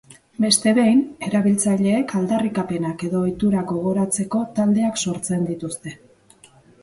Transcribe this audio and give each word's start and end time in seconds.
Beste 0.43 0.71
behin, 0.77 1.01
erabiltzaileek 1.27 2.13
aldarrikapenak 2.19 3.05
edo 3.09 3.21
ohiturak 3.27 3.69
gogoratzeko 3.75 4.41
taldeak 4.61 4.99
sortzen 5.07 5.45
dituzte. 5.53 5.95